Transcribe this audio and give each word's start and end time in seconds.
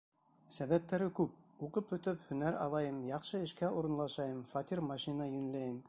Сәбәптәре 0.53 1.09
күп: 1.19 1.35
уҡып 1.67 1.91
бөтөп, 1.91 2.23
һөнәр 2.31 2.57
алайым, 2.63 2.99
яҡшы 3.11 3.43
эшкә 3.49 3.71
урынлашайым, 3.83 4.45
фатир-машина 4.55 5.31
йүнләйем... 5.35 5.79